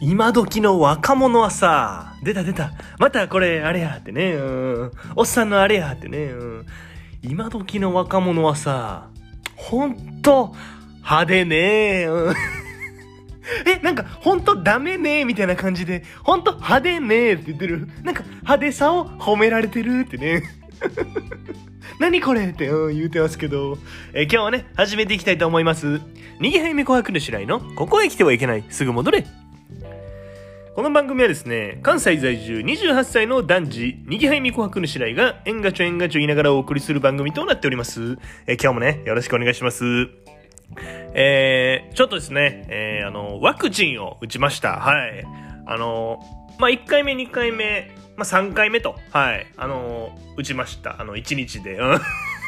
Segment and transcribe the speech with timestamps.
[0.00, 2.72] 今時の若者はさ、出た出た。
[2.98, 4.34] またこれあれやってね。
[4.34, 4.92] うん。
[5.16, 6.26] おっさんのあれやってね。
[6.26, 6.66] うん。
[7.22, 9.08] 今時の若者はさ、
[9.56, 10.54] ほんと
[10.98, 12.06] 派手ね。
[12.08, 12.34] うん。
[13.66, 17.88] え、なんか、ほんとダメねみたいな感じで、ほんと派手ねって言ってる。
[18.02, 20.42] なんか、派手さを褒められてるってね。
[21.98, 23.78] 何これって、うん、言うてますけど、
[24.12, 26.00] え今日はね、始めていきたいと思います。
[26.40, 29.26] にぎはいめ琥珀の白井の、ここへ来てはいけない、すぐ戻れ。
[30.78, 38.16] この番組はですね、関西在住28歳の男児、にぎはいみ琥珀の白井が、縁がちょ縁がちょ言いながらお送りする番組となっております。
[38.46, 39.84] え今日もね、よろしくお願いします。
[41.14, 44.78] えー、ちょっとですね、えー、あの、ワクチンを打ちました。
[44.78, 45.24] はい。
[45.66, 46.20] あの、
[46.60, 49.48] まあ、1回目、2回目、まあ、3回目と、はい。
[49.56, 51.00] あの、打ちました。
[51.00, 51.74] あの、1日で。
[51.74, 51.98] うん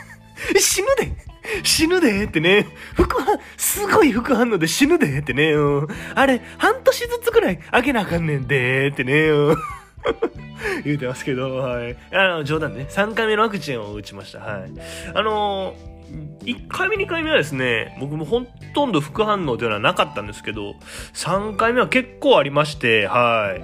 [0.57, 1.30] 死ぬで
[1.63, 2.67] 死ぬでってね。
[2.95, 5.53] 副反、すごい副反応で死ぬでってね。
[5.53, 9.29] うんあれ、半年ずつくらい開けなあかんねんでってね。
[9.31, 9.57] う ん
[10.85, 11.97] 言うてますけど、はい。
[12.13, 12.87] あの、冗談ね。
[12.89, 14.41] 3回目のワクチンを打ちました。
[14.41, 14.71] はい。
[15.15, 15.75] あの
[16.43, 18.43] 1回目2回目はですね、僕もほ
[18.75, 20.75] とんど副反応というのはなかったんですけど、
[21.15, 23.63] 3回目は結構ありまして、はい。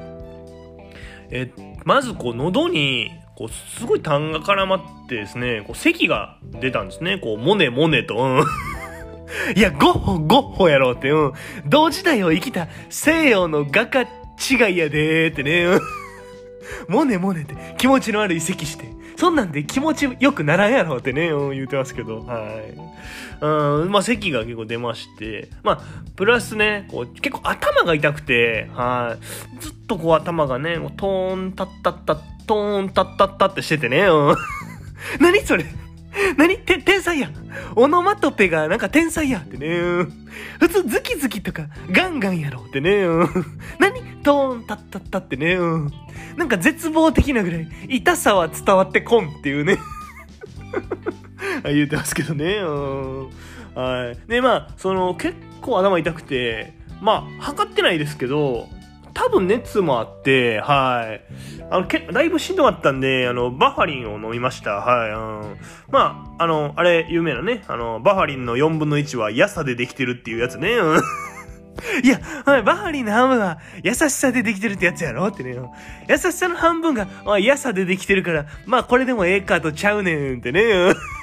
[1.30, 1.50] え、
[1.84, 7.19] まずこう喉に、こうすごい痰が絡まってですね、こう咳が出たんですね。
[7.19, 8.45] こう、モネモネと、うん。
[9.55, 11.33] いや、ゴッホゴッホやろうって、うん。
[11.67, 15.81] 同時代を生きた西洋の画家違いやでーってね、うん。
[16.89, 18.86] モネモネって気持ちの悪い咳して。
[19.17, 22.75] そんなんで気持ちよくならんやろってね、うん言うてますけど、はい。
[23.41, 25.81] うん、まあ咳が結構出まして、まあ、
[26.17, 29.62] プラスね、こう結構頭が痛くて、はい。
[29.62, 34.36] ずっとこう頭がね、トーンタッタッタッ、トーンタッタッタってしててね、うん。
[35.20, 35.64] 何それ
[36.36, 36.59] 何？
[36.59, 37.31] て天才や
[37.75, 39.78] オノマトペがなんか天才やってね。
[40.61, 43.05] 普通ズキズキとかガンガンやろってね。
[43.05, 43.28] う ん
[43.78, 44.00] 何？
[44.23, 45.55] トーンタッタッタってね。
[45.55, 45.92] うん
[46.36, 49.79] なんか絶望的なぐらい痛さは伝わってこんっていうね。
[51.64, 52.57] あ言うてますけどね。
[52.57, 53.30] うん
[53.74, 54.19] はい。
[54.29, 58.69] で、まあ、その結構頭痛くて、まあ、測ってないですけど、
[59.16, 61.22] 多分熱もあって、はい。
[61.70, 64.72] あの、けだいぶしんどかったんで、あの、バファリンを飲みました。
[64.72, 65.10] はい。
[65.10, 65.56] うん、
[65.90, 70.77] まあ、あの、あれ、有名なね、あの、バファリンの4分の1はヤサでできてるっていうやつね。
[70.77, 71.00] うん
[72.02, 75.56] いや、はい、バファリンの半分は優しさでできてるってやつやろってね。
[76.08, 80.62] 優しさの半分が、あ、優さでできてるから、まあこれでもええかとちゃうねんってね。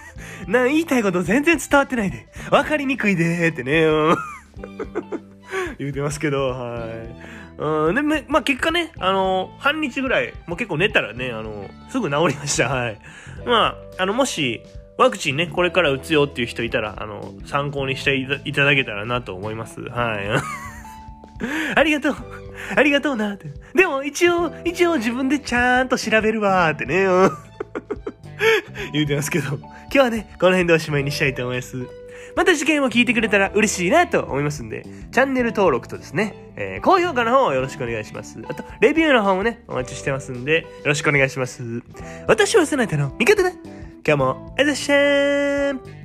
[0.47, 2.27] な、言いたいこと全然伝わってないで。
[2.51, 3.87] わかりにくいでってね。
[5.79, 7.61] 言うてますけど、はい。
[7.61, 12.69] うん、で、まあ結果ね、あの、半日ぐらい、もう結構寝たらね、あの、すぐ治りました。
[12.69, 12.99] はい。
[13.45, 14.63] まあ、あの、もし、
[14.97, 19.81] ワクチンね、これから打つよっていう人いたら、あの、参考にしていただけたらなと思います。
[19.81, 20.29] はい。
[21.75, 22.15] ありがとう。
[22.75, 23.47] ありがとうなって。
[23.75, 27.05] でも、一応、一応自分でちゃんと調べるわーってね。
[27.05, 27.31] うん
[28.93, 32.02] 言うてますけど、今日はね、この辺でおしまいにしたいと思います。
[32.35, 38.39] また次回も聞いてくれたら嬉しいなと思いますんで、チャンネル登録とですね、えー高評価の方をよろしくお願いします。
[38.47, 41.81] あと、レビューの方もね、お待ちしてますんで、よろしくお願いします。
[42.27, 43.51] 私はせなたの味方だ
[44.05, 46.02] 今日も、あざっしゃーん